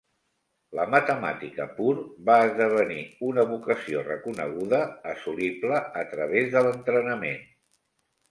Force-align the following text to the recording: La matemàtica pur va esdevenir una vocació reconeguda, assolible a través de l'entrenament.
La 0.77 0.85
matemàtica 0.93 1.67
pur 1.79 1.91
va 2.29 2.37
esdevenir 2.45 3.03
una 3.27 3.45
vocació 3.51 4.01
reconeguda, 4.07 4.79
assolible 5.13 5.83
a 6.03 6.05
través 6.15 6.49
de 6.57 6.67
l'entrenament. 6.69 7.45